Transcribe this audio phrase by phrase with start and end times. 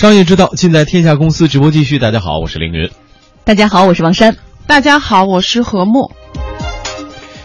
[0.00, 1.46] 商业之道，尽在天下公司。
[1.46, 2.88] 直播继续，大家好，我是凌云。
[3.44, 4.34] 大家好，我是王珊。
[4.66, 6.10] 大家好，我是何木。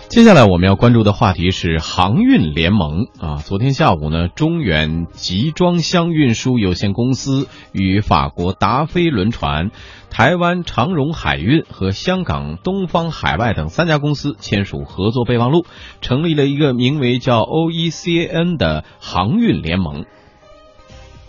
[0.08, 3.44] 接下来我们要关注的话题是航运联盟啊。
[3.44, 9.69] 昨天下午呢，中远集装箱运输有限公司与法国达飞轮船、
[10.09, 15.65] 台湾长荣海运和香港东方海外等三家公司签署合作备忘录，
[15.99, 20.05] 成立了一个名为叫 OECN 的航运联盟。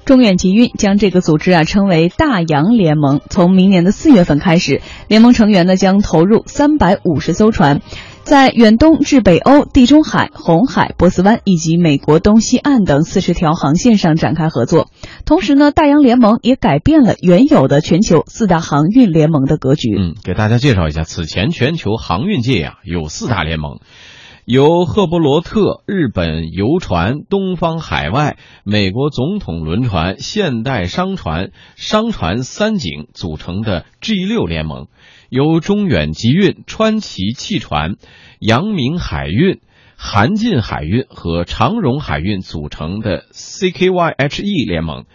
[0.07, 3.21] 中远集运将这个组织啊称为大洋联盟。
[3.29, 7.83] 从明年的四月份开始，联盟成员呢将投入三百五十艘船，
[8.23, 14.87] 在远东至北欧、地中海、红海、波斯湾以及美国东西岸等四十条航线上展开合作。
[15.25, 19.97] 同时呢，大洋联盟也改变了原有的全球四大航运联盟的格局。
[19.99, 23.81] 嗯，给大家介绍一下，此前全球航运界呀有四大联盟。
[24.47, 34.87] 由赫伯罗特、日本游船、东方海外、美国总统轮船、现代商船、商船三井组成的 G 六联盟，
[35.31, 37.97] 由中远集运、川崎汽船、
[38.39, 39.61] 阳明海运、
[39.97, 45.07] 韩进海运和长荣海运组成的 CKYHE 联盟，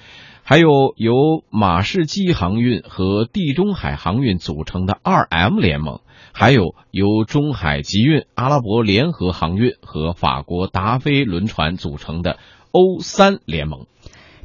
[0.43, 0.67] 还有
[0.97, 1.13] 由
[1.49, 6.00] 马士基航运和地中海航运组成的 2M 联盟。
[6.33, 12.37] 还有由中海集运、阿拉伯联合航运和法国达飞轮船组成的
[12.71, 13.85] 欧三联盟。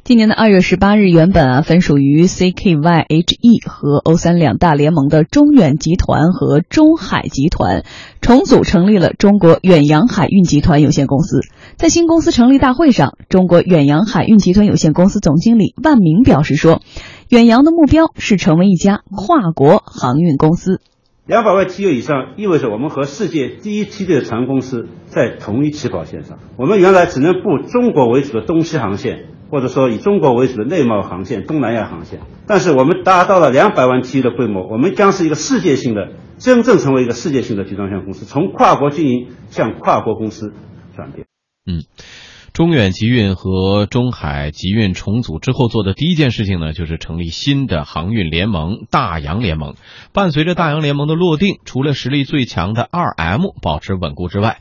[0.03, 7.83] 今年的二月十八日，原本啊分属于 CKYHE 和欧三两大联盟的中远集团和中海集团
[8.21, 11.41] 重组成立了中国远洋海运集团有限公司。
[11.75, 16.81] 在新公司成立大会上，中国远洋海运集团有限公司总经理万明表示说
[17.27, 20.79] ：“远洋的目标是成为一家跨国航运公司。”
[21.27, 26.39] 两百万 TEU 以上意味着我们和世界第一梯队的船公司在同一起跑线上。
[26.57, 32.21] 我们原来只能布中国为主的东西航线，或者说以中国为主的内贸航线、东南亚航线。
[32.47, 40.53] 但是我们达到了两百万 TEU 的规模，我们将是一个世界性的，真正成为一个世界性的集装箱公司，从跨国经营向跨国公司
[40.95, 41.27] 转变。
[41.65, 41.83] 嗯。
[42.57, 49.75] 中远集运和中海集运重组之后做的第一件事情呢，就是成立新的航运联盟——大洋联盟。
[50.11, 54.59] 伴随着大洋联盟的落定，除了实力最强的二 M 保持稳固之外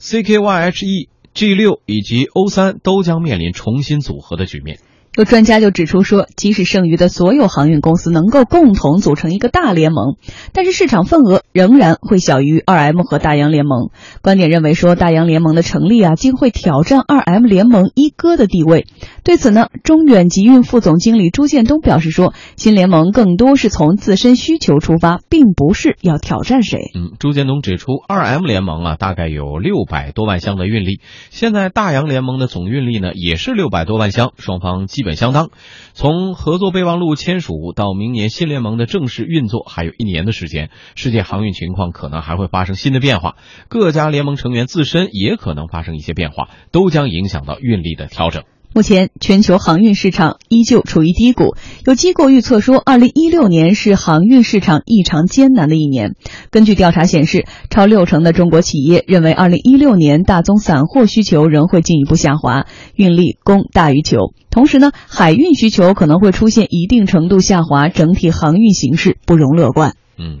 [0.00, 4.80] ，CKYHE、G 六以及 O 三都将面临重新组合的局面。
[5.16, 10.16] 有专家就指出说，即使剩余的所有航运公司能够共同组成一个大联盟，
[10.52, 13.88] 但是市场份额仍然会小于二 M 和大洋联盟。
[14.20, 18.84] 观点认为说，大洋联盟的成立啊，将会挑战二 M 联盟一哥的地位。
[19.24, 26.90] 对此呢，中远集运副总经理朱建东表示说，新联盟更多是从自身需求出发，并不是要挑战谁。
[26.94, 31.00] 嗯，朱建东指出，二 M 联盟啊，大概有六百多万箱的运力，
[31.30, 35.05] 现在大洋联盟的总运力呢，也是六百多万箱，双方基。
[35.06, 35.48] 本相当。
[35.94, 40.68] 从合作备忘录签署到明年新联盟的正式运作，还有一年的时间。
[40.96, 43.36] 世界航运情况可能还会发生新的变化，
[43.68, 48.44] 各家联盟成员自身也可能发生一些变化，都将影响到运力的调整。
[48.72, 51.56] 目前，全球航运市场依旧处于低谷。
[51.86, 56.14] 有机构预测说，二零一六年是航运市场异常艰难的一年。
[56.50, 64.34] 根据调查显示，超六成的中国企业认为，二零一六年大宗散货需求仍会进一步下滑，运力供大于求。
[64.50, 69.94] 同时呢，海运需求可能会出现一定程度下滑，整体航运形势不容乐观。
[70.18, 70.40] 嗯。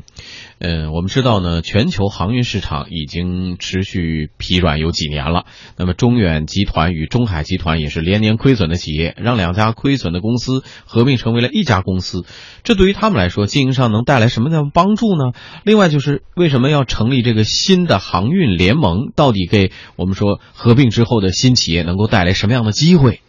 [0.58, 5.44] 嗯，我们知道呢，全球航运市场已经持续疲软有几年了。
[5.76, 12.24] 那么，中远集团与中海集团也是连年亏损的企业，让两家亏损的公司合并成为了一家公司，
[12.64, 15.32] 这对于他们来说，经营上能带来什么样的帮助呢？
[15.62, 19.12] 另外，就是为什么要成立这个新的航运联盟？
[19.14, 23.20] 到底给我们说合并之后的新企业能够带来什么样的机会？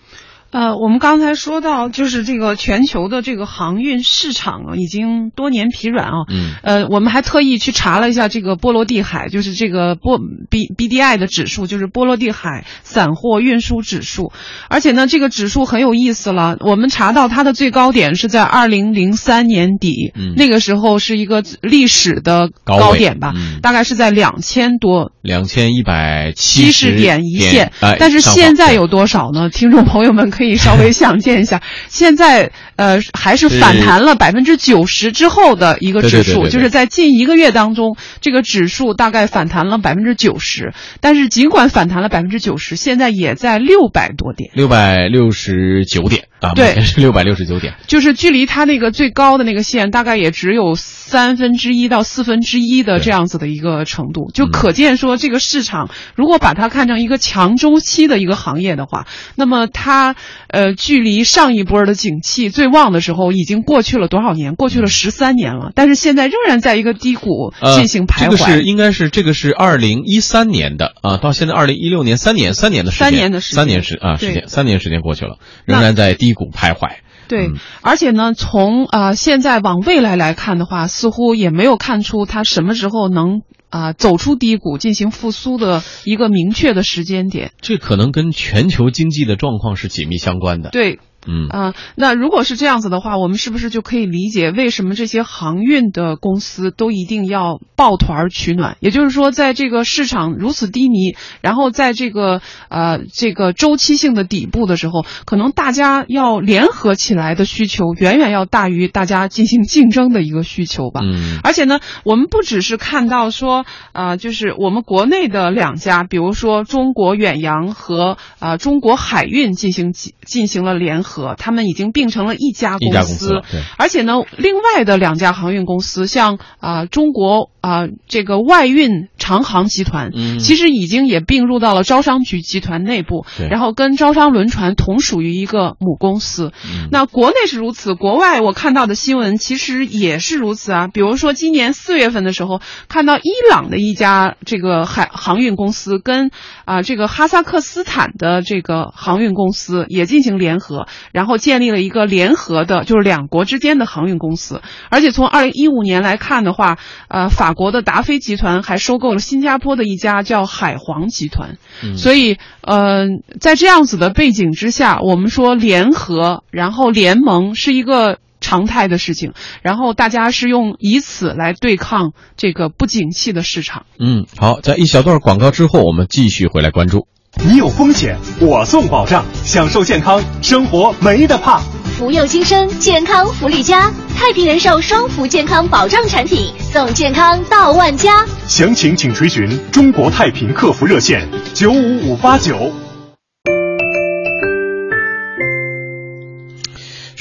[0.57, 6.25] 呃，我们刚才说到，就是这个全球的这个航运市场啊，已经多年疲软啊。
[6.29, 6.55] 嗯。
[6.63, 10.17] 呃，我们还特意去查了一下这个波罗的海，就是这个波
[10.49, 14.31] B B D I 的指数，就是波罗的海散货运输指数。
[14.67, 16.57] 而且呢，这个指数很有意思了。
[16.61, 27.71] 我们查到它的最高点是在二零零三年底，那个时候是一个历史的高点吧，大概是在两千多，两千一百七十点一线。
[27.79, 29.49] 哎但是现在有多少呢？
[29.51, 30.31] 听众朋友们。
[30.37, 40.73] 可以稍微想见一下， 现在呃还是反弹了百分之九十之后的一个指数，就是在近一个月当中，这个指数大概反弹了百分之九十。
[41.01, 50.75] 但是尽管反弹了百分之九十，现在也在六百多点，六百六十九点啊，对，是 六百六十九点，就是距离它那个最高的那个线大概也只有。
[50.77, 60.15] 三分之一到四分之一的这样子的一个程度，就可见说这个市场如果把它看成一个强周期的一个行业的话，那么它
[60.47, 64.55] 呃距离上一波的景气最旺的时候已经过去了多少年？
[64.55, 68.25] 过去了十三年了，但是现在仍然在一个低谷进行徘徊。
[68.25, 76.97] 这个是应该是这个是二零一三年的啊，到现在二零一六年三年三年的时间，三年的时三年时啊时间三年时间过去了，仍然在低谷徘徊。
[77.27, 77.51] 对，
[77.81, 87.51] 而且呢，从啊现在往未来来看的话，似乎也没有看出它什么时候能啊走出低谷、进行复苏的一个明确的时间点。
[87.61, 90.69] 这可能跟全球经济的状况是紧密相关的。
[90.69, 90.99] 对。
[91.27, 98.77] 嗯啊，那如果是这样子的话，我们是不是就可以理解为什么这些航运的公司都一定要抱团取暖？
[98.79, 111.01] 也就是说，在这个市场如此低迷，然后在这个呃这个周期性的底部的时候，可能大家要联合起来的需求远远要大于大家进行竞争的一个需求吧。
[111.03, 121.16] 嗯，而且呢，我们不只是看到说啊，就是我们国内的两家，比如说中国远洋和啊中国海运进行进进行了联合。
[121.37, 123.41] 他们已经并成了一家公司，
[123.77, 136.51] 而且呢，另外的两家航运公司，像啊中国啊这个外运长航集团，其实已经也并入到了招商局集团内部，然后跟招商轮船同属于一个母公司。
[136.91, 140.87] 那国内是如此，国外我看到的新闻其实也是如此啊。
[140.87, 146.31] 比如说今年四月份的时候，看到伊朗的一家这个海航运公司跟
[146.65, 150.87] 啊这个哈萨克斯坦的这个航运公司也进行联合。
[151.11, 154.61] 然后建立了一个联合的，就是两国之间的航运公司。
[154.89, 156.77] 而且从二零一五年来看的话，
[157.07, 161.57] 呃，法国的达菲集团还收购了新加坡的一家叫海皇集团。
[161.97, 163.07] 所以，呃，
[163.39, 169.33] 在这样子的背景之下，我们说联合，然后联盟是一个常态的事情。
[169.61, 173.85] 然后大家是用以此来对抗这个不景气的市场。
[173.99, 177.07] 嗯，好，在一小段广告之后，我们继续回来关注。
[177.45, 181.61] 你有风险，我送保障，享受健康生活没得怕。
[181.97, 188.25] 福佑新生健康福利家，太平人寿双福健康保障产品，送健康到万家。
[188.47, 192.71] 详情请垂询中国太平客服热线九五五八九。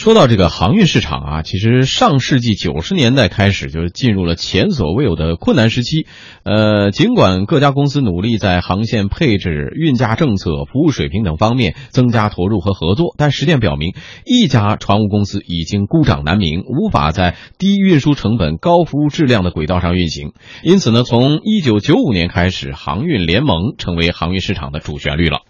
[0.07, 6.07] 说到这个航运市场啊，其实上世纪九十年代开始就进入了前所未有的困难时期。
[6.45, 13.95] 呃，尽管各家公司努力在航线配置、运价政策、服务水平等方面增加投入和合作，但实践表明，
[14.25, 20.35] 一家船务公司已经孤掌难鸣，无法在低运输成本、高服务质量的轨道上运行。
[20.63, 25.41] 因此呢，从一九九五年开始，航运联盟成为航运市场的主旋律了。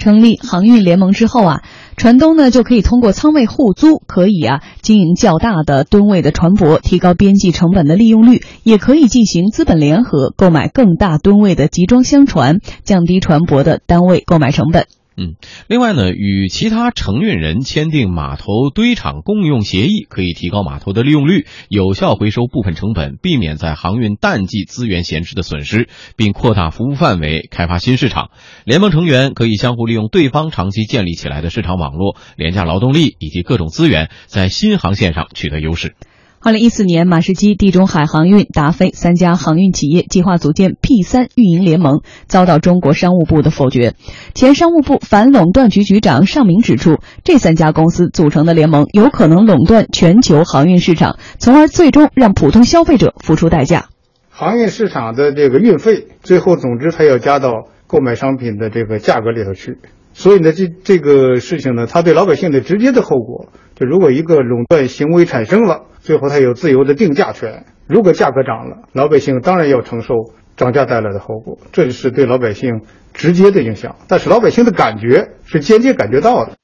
[0.00, 1.62] 成立航运联盟之后啊，
[1.96, 14.86] 船东呢就可以通过仓位互租，可以啊经营较大的吨位的船舶，提高边际成本的利用率；也可以进行资本联合，购买更大吨位的集装箱船，降低船舶的单位购买成本。
[15.22, 15.34] 嗯，
[15.68, 28.30] 另外呢，与其他承运人签订码头堆场共用协议，可以提高码头的利用率，有效回收部分成本，避免在航运淡季资源闲置的损失，并扩大服务范围，开发新市场。
[28.64, 35.96] 联盟成员可以相互利用对方长期建立起来的市场网络、廉价劳动力以及各种资源，在新航线上取得优势。
[36.42, 43.92] 二零一四年，马士基、地中海航运、达飞三家航运企业计划组建 P 三运营联盟，遭到中国商务部的否决。
[44.32, 53.90] 前商务部反垄断局局长尚明指出，这三家公司组成的联盟有可能垄断全球航运市场，从而最终让普通消费者付出代价。
[54.30, 59.76] 航运市场的这个运费，最后总之它要加到购买商品的这个价格里头去。
[60.14, 63.48] 所以呢，这这个事情呢，它对老百姓的直接的后果，
[63.86, 65.86] 如果一个垄断行为产生了。
[66.02, 67.66] 最后，它有自由的定价权。
[67.86, 70.14] 如果价格涨了，老百姓当然要承受
[70.56, 72.80] 涨价带来的后果，这是对老百姓
[73.12, 73.96] 直接的影响。
[74.08, 76.59] 但是老百姓的感觉是间接感觉到的。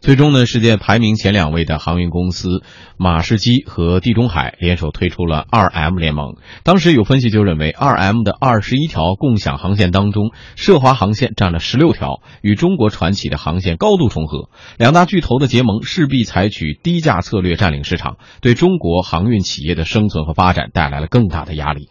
[0.00, 2.62] 最终呢，世界排名前两位的航运公司
[2.96, 6.36] 马士基和地中海联手推出了二 M 联盟。
[6.62, 14.48] 当时有分析就认为，二 M 的二十一条共享航线当中，涉华航线占了十六条，与中国船企的航线高度重合。
[14.78, 21.88] 两大巨头的结盟势必采取低价策略占领市场，对中国航运企业的生存和发展带来了更大的压力。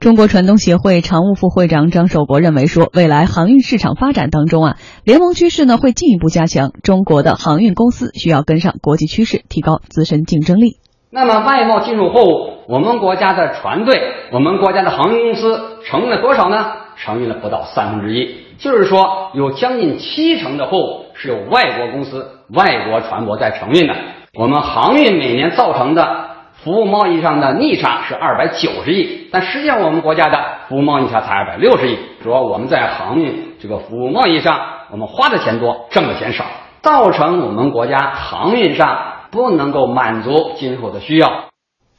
[0.00, 10.76] 中国船东协会常务副会长张守国认为说，未来航运市场发展当中啊，联盟趋势呢会进一步加强，中国的航运公司需要跟上国际趋势，提高自身竞争力。
[11.10, 12.22] 那么外贸进入后，
[12.68, 14.00] 我们国家的船队，
[14.30, 16.64] 我们国家的航运公司承运了多少呢？
[16.96, 23.94] 承运了不到三分之一，就是说有将近七成的货物是由外国公司、外国船舶在承运的。
[24.34, 26.27] 我们航运每年造成的。
[26.68, 30.36] 服务贸易上的逆差是二百九十亿，但实际上我们国家的
[30.68, 34.60] 服务贸易差才二百六十亿，说我们在航运这个服务贸易上，
[34.92, 36.44] 我们花的钱多，挣的钱少，
[36.82, 38.98] 造成我们国家航运上
[39.30, 41.48] 不能够满足今后的需要。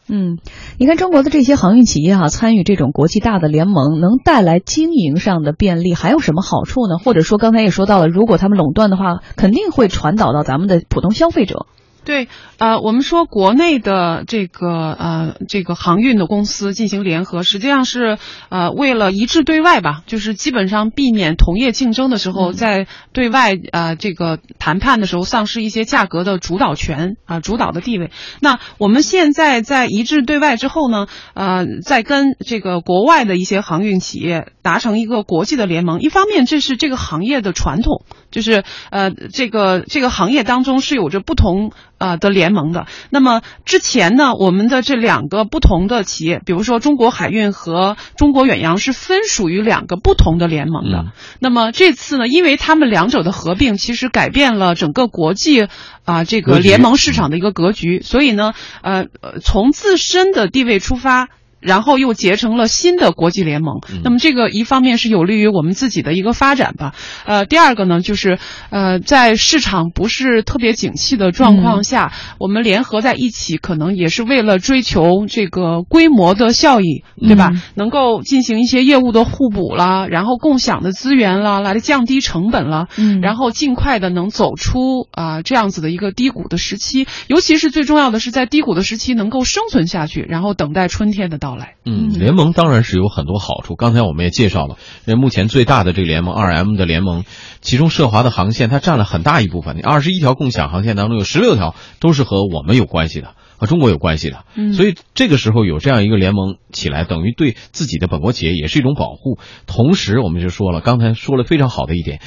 [0.07, 0.37] 嗯，
[0.77, 6.99] 你看中国的这些航运企业啊，参与这种国际大的联盟，能带来经营上的便利，还有什么好处呢？
[7.03, 11.65] 或者说，刚才也说到了，如果他们垄断的话，肯定会传导到咱们的普通消费者。
[12.09, 18.17] 对，呃，我们说国内的这个呃这个航运的公司进行联合，实际上是
[18.49, 28.09] 呃为了一致对外吧，就是基本上避免同业竞争的时候，在对外呃这个谈判的时候丧失一些价格的主导权啊主导的地位。
[28.41, 41.71] 那我们现在在一致对外之后呢，呃，在跟这个国外的一些航运企业达成一个国际的联盟，一方面这是这个行业的传统，就是呃这个这个行业当中是有着不同。
[41.99, 51.11] 呃的联盟的，那么之前呢，我们的这两个不同的企业，比如说中国海运和中国远洋是分属于两个不同的联盟的。
[51.39, 55.67] 那么这次呢，因为他们两者的合并，其实改变了整个国际
[56.05, 59.05] 啊这个联盟市场的一个格局，所以呢，呃
[59.43, 61.27] 从自身的地位出发。
[61.59, 66.93] 然后又结成了新的国际联盟，那么这个一方面是有利于我们自己的一个发展吧，
[67.25, 68.39] 呃，第二个呢就是
[68.69, 77.51] 呃在市场不是特别景气的状况下，我们联合在一起，可能也是为了追求这个规模的效益，对吧？
[77.75, 91.48] 能够进行一些业务的互补啦，然后共享的资源啦，来降低成本啦，嗯，然后尽快的能走出啊这样子的一个低谷的时期，尤其是最重要的是在低谷的时期能够生存下去，然后等待春天的到。
[91.85, 93.75] 嗯，联盟当然是有很多好处。
[93.75, 97.23] 刚才我们也介绍了，那目前最大的这个联盟二 M 的联盟，
[97.61, 99.77] 其中涉华的航线它占了很大一部分。
[99.81, 104.45] 那二十一条共享航线当中，有十六条都是和我们有关系的，和中国有关系的。
[104.55, 109.39] 嗯，所以这个时候有这样一个联盟起来，等于对自己的本国企业也是一种保护。
[109.65, 112.19] 同时，我们就说了，刚才说了非常好的一点。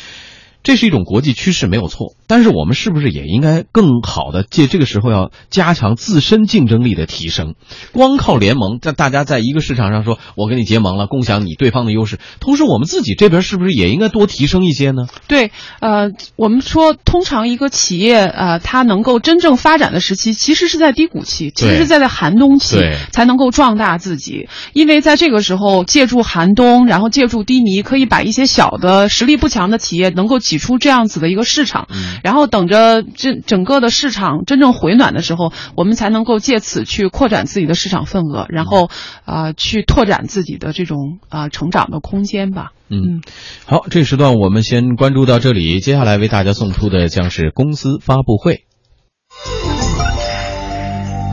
[0.63, 2.15] 这是一种国际趋势，没有错。
[2.29, 7.55] 但是我们是不是也应该更好的借这个时候要加强自身竞争力的提升？
[7.93, 12.19] 光靠联盟，在大家在一个市场上说，我跟你结盟了，共享你对方的优势。
[12.39, 15.09] 同时，我们自己这边是不是也应该多提升一些呢？
[15.27, 15.51] 对，
[15.81, 22.79] 呃，我们说，通常一个企业，呃，它能够真正发展的时期，其实是在低谷期，其实是在在寒冬期
[23.11, 24.49] 才能够壮大自己。
[24.73, 30.39] 因为在这个时候，借助寒冬，然后借助低迷，可以把一些小的实力不强的企业能够。
[30.53, 31.89] 挤出这样子的一个市场，
[32.23, 38.91] 然后等着这整个的市场真正回暖的时候，我们才能够借此去扩展自己的市场份额，然后
[39.25, 42.73] 啊去拓展自己的这种啊成长的空间吧。
[42.91, 43.23] 嗯，
[43.65, 48.67] 好，这时段我们先关注到这里，接下来为大家送出的将是公司发布会。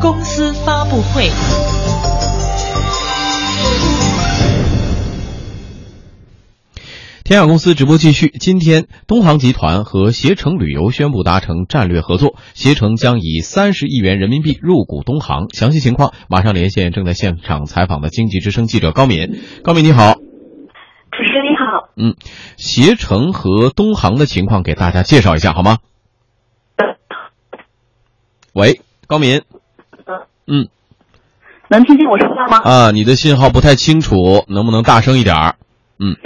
[0.02, 1.89] 公司发布会。
[7.30, 8.30] 天雅公司直播继续。
[8.30, 15.46] 今天，东航集团和携程旅游宣布达成战略合作，携程将以三十亿元人民币入股东航。
[15.54, 19.44] 详细情况马上连线正在现场采访的经济之声记者高敏。
[19.64, 20.22] 高敏你好，主
[21.24, 21.90] 持人你好。
[21.98, 22.16] 嗯，
[22.58, 25.78] 携程和东航的情况给大家介绍一下好吗？
[28.54, 29.44] 喂，高敏。
[30.48, 30.68] 嗯。
[31.70, 32.58] 能听见我说话吗？
[32.64, 35.58] 啊，你的信号不太清楚，能不能大声一点儿？
[36.00, 36.18] 嗯。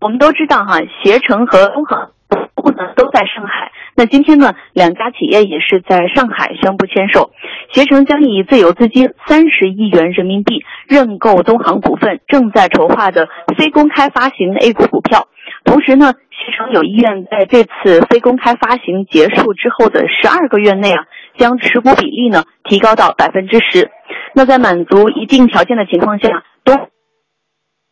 [0.00, 2.10] 我们都知道哈，携程和东航
[2.54, 3.72] 部呢都在上海。
[3.96, 7.32] 那今天呢，两家企业也是在上海宣布签售，
[7.72, 15.26] 携程将以自有资金三十亿元人民币认购东航股份正在筹划的非公开发行 A 股股票。
[15.64, 23.90] 同时呢，携程有意愿在这次非公开发行结束之后的十二个月内啊，将持股比例呢提高到百分之十。
[24.32, 26.88] 那在满足一定条件的情况下，东。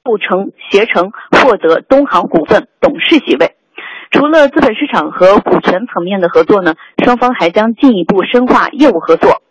[0.06, 3.56] 促成携程获得东航股份董事席位。
[4.12, 9.42] 除了资本市场和股权层面的合作呢，双方还将进一步深化业务合作。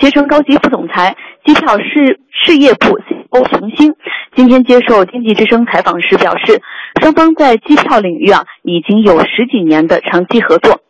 [0.00, 3.94] 携程高级副总裁、机票事事业部 CEO 熊兴
[4.34, 6.60] 今天接受经济之声采访时表示，
[7.00, 10.80] 双方在机票领域啊已经有十几年的长期合作。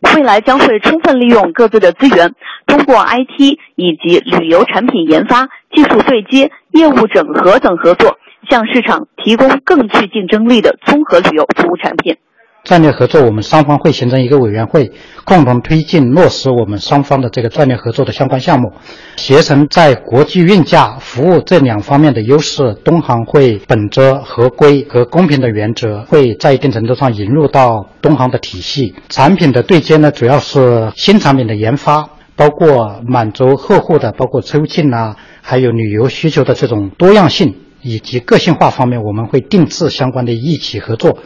[0.00, 2.34] 未来将会充分利用各自的资源，
[2.66, 12.16] 通过 IT 以及旅游产品研发、技术对接、业务整合等合作，向市场提供更具竞争力的综合旅游服务产品。
[12.66, 14.90] 战略合作，我们双方会形成一个委员会，
[15.24, 18.72] 共同推进落实我们双方的这个战略合作的相关项目。
[19.16, 28.94] 携程在国际运价服务这两方面的优势，东航会本着合规和公平的原则，会在一定程度上引入到东航的体系。
[29.08, 32.10] 产品的对接呢，主要是新产品的研发。
[32.34, 41.16] 包括满足客户的包括出境啊，还有旅游需求的这种多样性以及个性化方面，我们会定制相关的一起合作。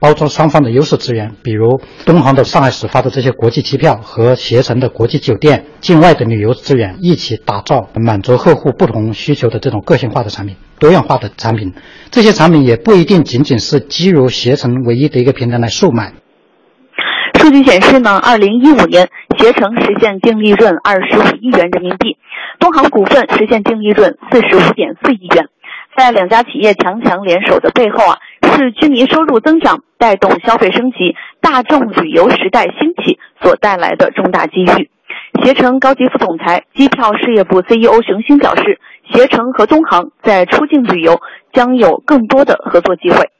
[0.00, 11.74] 包装双方的优势资源，比如东航的上海始发的这些国际机票和携程的国际酒店、境外的旅游资源，一起打造满足客户不同需求的这种个性化的产品、多样化的产品。
[12.10, 16.12] 这些产品也不一定仅仅是基于携程唯一的一个平台来售卖。
[17.34, 22.16] 数据显示呢，二零一五年携程实现净利润二十五亿元人民币，
[22.60, 25.48] 东航股份实现净利润四十五点四亿元。
[25.96, 28.16] 在两家企业强强联手的背后啊。
[28.58, 34.90] 是居民收入增长带动消费升级、大众旅游时代兴起所带来的重大机遇。
[35.44, 38.80] 携程高级副总裁、机票事业部 CEO 熊星表示，
[39.12, 41.20] 携程和东航在出境旅游
[41.52, 43.30] 将有更多的合作机会。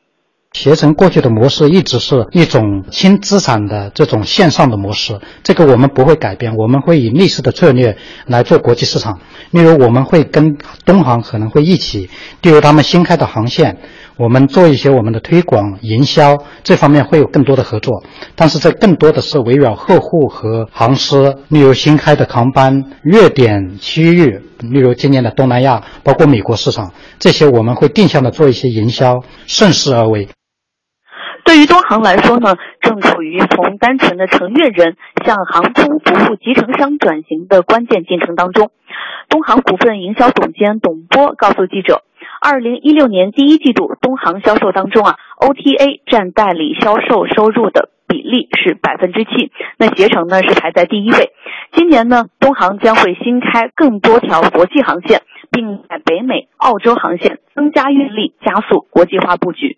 [0.53, 9.21] 携程过去的模式一直是一种轻资产的这种线上的模式，这个我们不会改变，我们会以类似的策略来做国际市场。
[9.51, 10.57] 例如，我们会跟
[10.87, 12.09] 东航可能会一起，
[12.43, 13.79] 例如他们新开的航线。
[14.19, 18.03] 我们做一些我们的推广、营销这方面会有更多的合作，
[18.35, 30.29] 但是这更多的是围绕客户和航司，例如新开的航班、热点区域，例如今年的东南亚，包括美国市场，这些我们会定向的做一些营销，顺势而为。
[31.45, 38.71] 对于东航来说呢，正处于从单纯的乘运人向航空服务集成商转型的关键进程当中。
[39.31, 42.03] 东航股份营销总监董波告诉记者。
[42.41, 51.33] 二零一六年第一季度，东航销售当中啊，OTA 占代理销售收入的比例是百分之七，那携程呢是排在第一位。
[51.73, 59.77] 今年呢，东航将会新开更多条国际航线，并在北美、澳洲航线增加运力，加速国际化布局。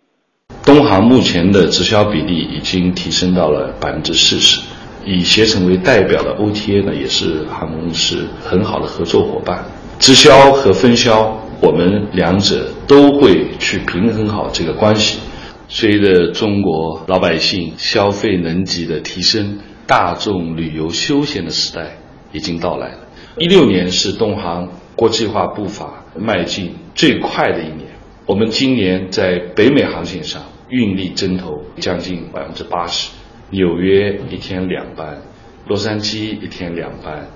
[0.63, 4.61] 东航目前的直销比例已经提升到了百分之四十，
[5.03, 9.65] 以携程为代表的 OTA 呢，也是航空公司很好的合作伙伴。
[9.97, 11.35] 直销和分销。
[11.61, 15.19] 我们两者都会去平衡好这个关系。
[15.67, 21.97] 随着中国老百姓消费能级的提升，大众旅游休闲的时代
[22.31, 23.07] 已经到来了。
[23.37, 27.91] 一六年是东航国际化步伐迈进最快的一年。
[28.25, 33.11] 我们今年在北美航线上运力增投将近百分之八十，
[33.51, 35.21] 纽约一天两班，
[35.67, 37.27] 洛杉矶一天两班。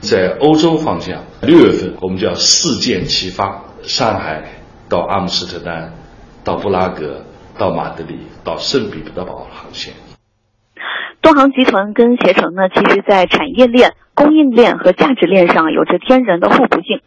[0.00, 4.42] 在欧洲方向，六月份我们就要四箭齐发：上海
[4.88, 5.92] 到阿姆斯特丹，
[6.42, 7.22] 到布拉格，
[7.58, 9.92] 到马德里，到圣彼得堡航线。
[11.22, 17.00] 东航集团跟携程呢，其实在产业链、供应链和价值链上有着天然的互补性。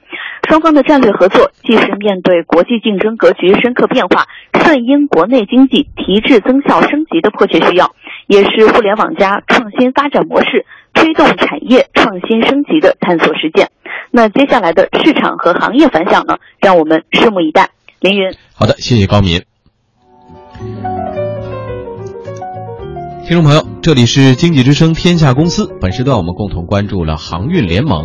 [0.48, 7.96] 双方的战略合作，既是面对国际竞争格局深刻变化，顺应国内经济提质增效升级的迫切需要，
[8.28, 10.66] 也是互联网加创新发展模式。
[10.94, 13.70] 推动产业创新升级的探索实践。
[14.12, 16.38] 那接下来的市场和行业反响呢？
[16.62, 17.72] 让我们拭目以待。
[18.00, 19.42] 凌云，好的，谢谢高敏。
[23.26, 28.02] 听众朋友，这里是经济之声天下公司，本时段我们共同关注了航运联盟。